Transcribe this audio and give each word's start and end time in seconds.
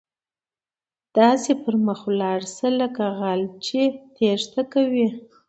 داسې 1.17 1.51
پر 1.61 1.73
مخ 1.85 1.99
ولاړ 2.09 2.39
شه، 2.55 2.69
لکه 2.79 3.03
غل 3.17 3.41
چې 3.65 3.79
ټیښته 4.15 4.61
کوي. 4.73 5.07